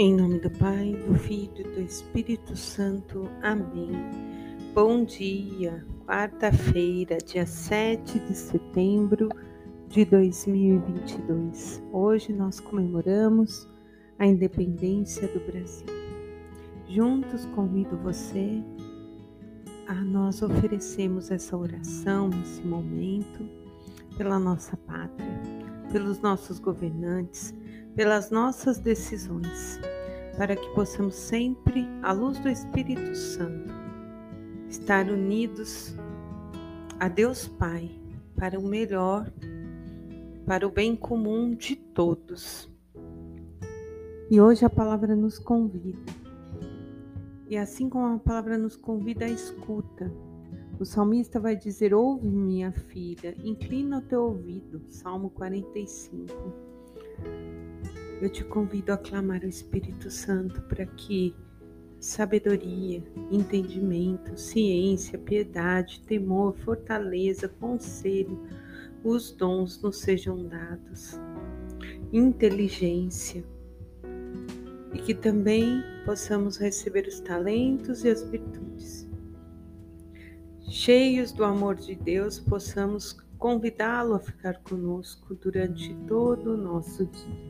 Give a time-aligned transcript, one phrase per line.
[0.00, 3.28] Em nome do Pai, do Filho e do Espírito Santo.
[3.42, 3.90] Amém.
[4.72, 9.28] Bom dia, quarta-feira, dia 7 de setembro
[9.88, 11.82] de 2022.
[11.92, 13.68] Hoje nós comemoramos
[14.20, 15.88] a independência do Brasil.
[16.88, 18.62] Juntos convido você
[19.88, 23.44] a nós oferecermos essa oração nesse momento
[24.16, 25.40] pela nossa pátria,
[25.90, 27.52] pelos nossos governantes,
[27.98, 29.80] pelas nossas decisões,
[30.38, 33.74] para que possamos sempre, à luz do Espírito Santo,
[34.68, 35.96] estar unidos
[37.00, 37.90] a Deus Pai
[38.36, 39.28] para o melhor,
[40.46, 42.70] para o bem comum de todos.
[44.30, 46.12] E hoje a palavra nos convida.
[47.48, 50.08] E assim como a palavra nos convida à escuta,
[50.78, 54.84] o salmista vai dizer: Ouve, minha filha, inclina o teu ouvido.
[54.88, 56.68] Salmo 45
[58.20, 61.34] eu te convido a clamar ao Espírito Santo para que
[62.00, 68.40] sabedoria, entendimento, ciência, piedade, temor, fortaleza, conselho,
[69.04, 71.18] os dons nos sejam dados,
[72.12, 73.44] inteligência,
[74.92, 79.08] e que também possamos receber os talentos e as virtudes.
[80.62, 87.47] Cheios do amor de Deus, possamos convidá-lo a ficar conosco durante todo o nosso dia.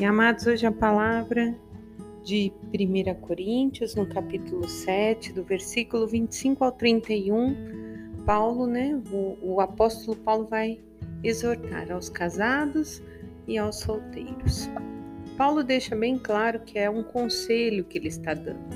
[0.00, 1.54] E amados, hoje a palavra
[2.24, 7.54] de 1 Coríntios, no capítulo 7, do versículo 25 ao 31,
[8.24, 10.80] Paulo, né, o, o apóstolo Paulo vai
[11.22, 13.02] exortar aos casados
[13.46, 14.70] e aos solteiros.
[15.36, 18.74] Paulo deixa bem claro que é um conselho que ele está dando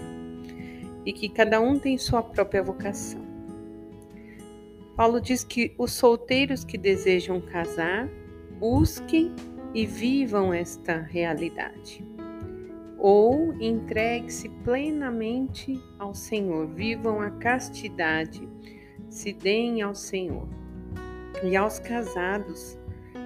[1.06, 3.24] e que cada um tem sua própria vocação.
[4.94, 8.10] Paulo diz que os solteiros que desejam casar
[8.60, 9.32] busquem
[9.74, 12.06] e vivam esta realidade.
[12.96, 18.48] Ou entregue-se plenamente ao Senhor, vivam a castidade,
[19.10, 20.48] se deem ao Senhor.
[21.42, 22.78] E aos casados,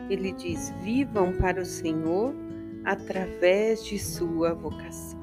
[0.09, 2.35] ele diz: vivam para o Senhor
[2.85, 5.19] através de sua vocação.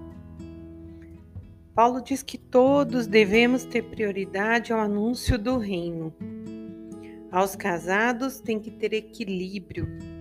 [1.73, 6.13] Paulo diz que todos devemos ter prioridade ao anúncio do reino.
[7.29, 10.14] Aos casados tem que ter equilíbrio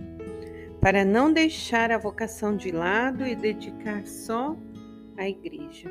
[0.85, 4.55] para não deixar a vocação de lado e dedicar só
[5.17, 5.89] à igreja.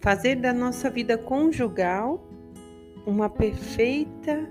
[0.00, 2.26] Fazer da nossa vida conjugal
[3.04, 4.48] uma perfeita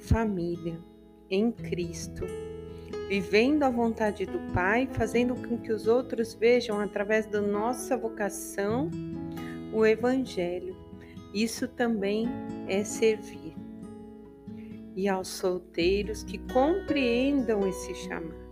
[0.00, 0.80] família
[1.30, 2.24] em Cristo,
[3.06, 8.90] vivendo a vontade do Pai, fazendo com que os outros vejam através da nossa vocação
[9.74, 10.74] o Evangelho.
[11.34, 12.26] Isso também
[12.66, 13.54] é servir.
[14.96, 18.43] E aos solteiros que compreendam esse chamado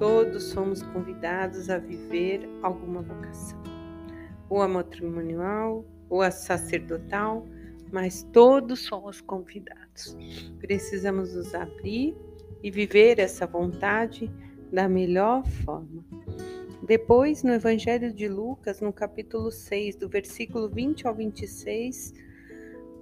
[0.00, 3.62] Todos somos convidados a viver alguma vocação,
[4.48, 7.46] ou a matrimonial, ou a sacerdotal,
[7.92, 10.16] mas todos somos convidados.
[10.58, 12.16] Precisamos nos abrir
[12.62, 14.32] e viver essa vontade
[14.72, 16.02] da melhor forma.
[16.82, 22.14] Depois, no Evangelho de Lucas, no capítulo 6, do versículo 20 ao 26,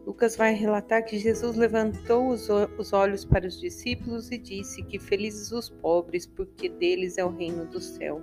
[0.08, 5.52] Lucas vai relatar que Jesus levantou os olhos para os discípulos e disse que felizes
[5.52, 8.22] os pobres, porque deles é o reino do céu.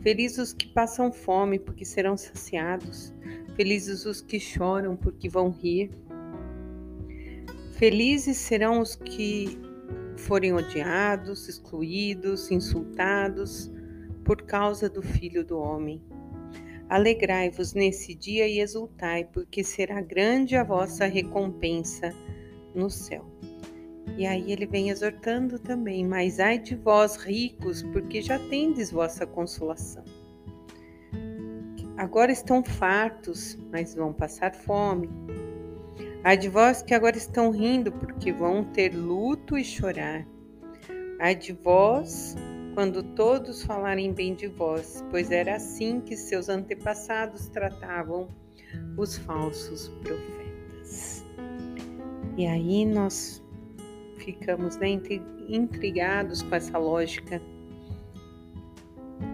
[0.00, 3.12] Felizes os que passam fome, porque serão saciados.
[3.56, 5.90] Felizes os que choram, porque vão rir.
[7.72, 9.60] Felizes serão os que
[10.16, 13.70] forem odiados, excluídos, insultados
[14.24, 16.02] por causa do Filho do Homem.
[16.88, 22.14] Alegrai-vos nesse dia e exultai, porque será grande a vossa recompensa
[22.74, 23.24] no céu.
[24.16, 29.26] E aí ele vem exortando também: Mas ai de vós, ricos, porque já tendes vossa
[29.26, 30.04] consolação.
[31.96, 35.08] Agora estão fartos, mas vão passar fome.
[36.22, 40.26] Ai de vós que agora estão rindo, porque vão ter luto e chorar.
[41.18, 42.36] Ai de vós
[42.76, 48.28] quando todos falarem bem de vós, pois era assim que seus antepassados tratavam
[48.98, 51.24] os falsos profetas.
[52.36, 53.42] E aí nós
[54.18, 54.88] ficamos né,
[55.48, 57.40] intrigados com essa lógica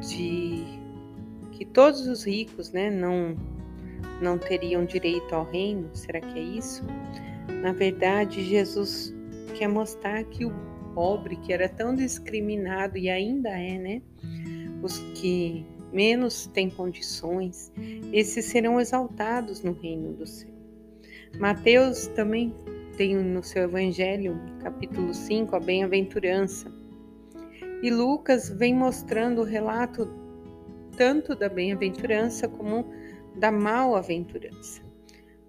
[0.09, 0.65] de
[1.51, 3.37] que todos os ricos né, não,
[4.23, 5.91] não teriam direito ao reino.
[5.95, 6.85] Será que é isso?
[7.61, 9.13] Na verdade, Jesus
[9.59, 14.03] quer mostrar que o pobre que era tão discriminado e ainda é, né?
[14.83, 17.73] Os que menos têm condições,
[18.13, 20.51] esses serão exaltados no reino do céu.
[21.39, 22.55] Mateus também
[22.97, 26.71] tem no seu evangelho, capítulo 5, a bem-aventurança.
[27.83, 30.09] E Lucas vem mostrando o relato
[30.97, 32.87] tanto da bem-aventurança como
[33.35, 34.83] da mal-aventurança,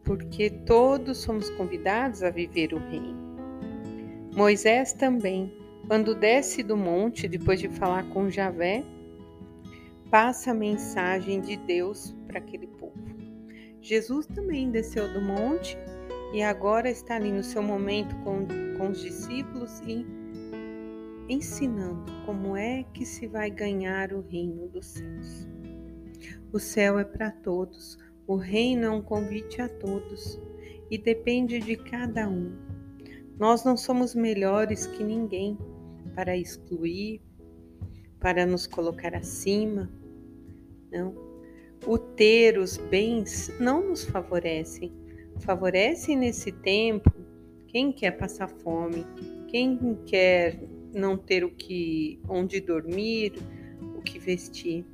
[0.03, 3.22] porque todos somos convidados a viver o reino.
[4.35, 5.53] Moisés também,
[5.87, 8.83] quando desce do monte depois de falar com Javé,
[10.09, 12.93] passa a mensagem de Deus para aquele povo.
[13.79, 15.77] Jesus também desceu do monte
[16.33, 20.03] e agora está ali no seu momento com, com os discípulos e
[21.29, 25.47] ensinando como é que se vai ganhar o reino dos céus.
[26.51, 30.41] O céu é para todos, o reino é um convite a todos
[30.89, 32.72] e depende de cada um.
[33.39, 35.57] Nós não somos melhores que ninguém
[36.15, 37.21] para excluir,
[38.19, 39.89] para nos colocar acima.
[40.91, 41.15] Não.
[41.85, 44.93] O ter os bens não nos favorecem.
[45.39, 47.11] Favorecem nesse tempo
[47.67, 49.05] quem quer passar fome,
[49.47, 50.59] quem quer
[50.93, 53.33] não ter o que onde dormir,
[53.97, 54.85] o que vestir.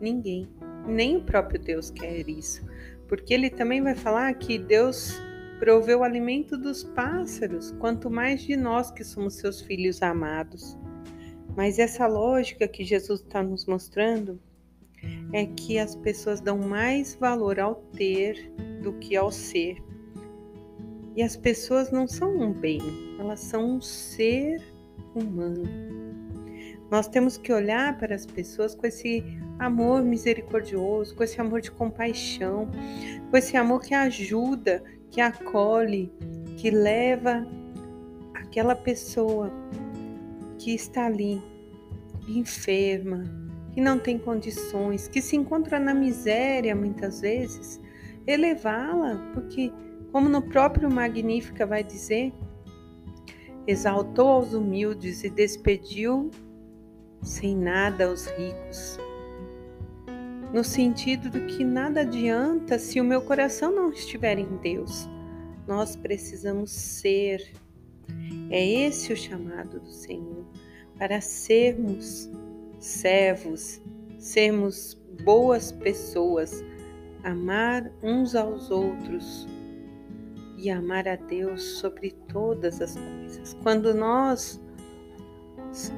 [0.00, 0.48] Ninguém,
[0.86, 2.66] nem o próprio Deus quer isso,
[3.06, 5.20] porque ele também vai falar que Deus
[5.58, 10.76] proveu o alimento dos pássaros, quanto mais de nós que somos seus filhos amados.
[11.56, 14.40] Mas essa lógica que Jesus está nos mostrando
[15.32, 18.52] é que as pessoas dão mais valor ao ter
[18.82, 19.82] do que ao ser.
[21.16, 22.80] E as pessoas não são um bem,
[23.18, 24.62] elas são um ser
[25.14, 25.64] humano.
[26.90, 29.22] Nós temos que olhar para as pessoas com esse
[29.58, 32.70] amor misericordioso, com esse amor de compaixão,
[33.30, 36.12] com esse amor que ajuda, que acolhe,
[36.56, 37.46] que leva
[38.34, 39.50] aquela pessoa
[40.58, 41.42] que está ali,
[42.28, 43.24] enferma,
[43.72, 47.80] que não tem condições, que se encontra na miséria muitas vezes,
[48.26, 49.72] elevá-la, porque,
[50.12, 52.32] como no próprio Magnífica vai dizer,
[53.66, 56.30] exaltou aos humildes e despediu
[57.22, 58.98] sem nada aos ricos.
[60.52, 65.06] No sentido de que nada adianta se o meu coração não estiver em Deus.
[65.66, 67.52] Nós precisamos ser.
[68.50, 70.46] É esse o chamado do Senhor,
[70.98, 72.30] para sermos
[72.78, 73.82] servos,
[74.18, 76.64] sermos boas pessoas,
[77.22, 79.46] amar uns aos outros,
[80.56, 83.54] e amar a Deus sobre todas as coisas.
[83.62, 84.58] Quando nós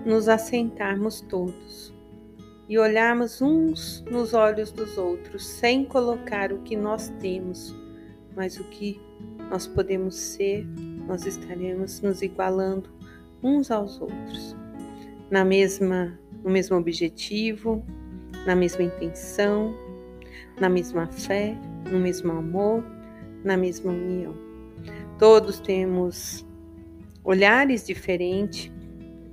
[0.05, 1.94] nos assentarmos todos
[2.70, 7.75] e olharmos uns nos olhos dos outros, sem colocar o que nós temos,
[8.37, 9.00] mas o que
[9.50, 10.64] nós podemos ser,
[11.05, 12.88] nós estaremos nos igualando
[13.43, 14.56] uns aos outros,
[15.28, 17.84] na mesma, no mesmo objetivo,
[18.46, 19.75] na mesma intenção,
[20.61, 21.58] na mesma fé,
[21.90, 22.84] no mesmo amor,
[23.43, 24.32] na mesma união.
[25.19, 26.46] Todos temos
[27.25, 28.70] olhares diferentes,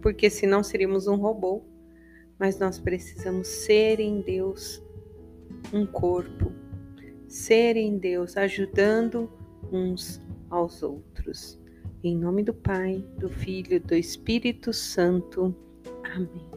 [0.02, 1.67] porque senão seríamos um robô,
[2.40, 4.84] mas nós precisamos ser em Deus
[5.74, 6.52] um corpo,
[7.28, 9.30] ser em Deus ajudando
[9.72, 11.60] uns aos outros.
[12.04, 15.56] Em nome do Pai, do Filho do Espírito Santo.
[16.04, 16.57] Amém.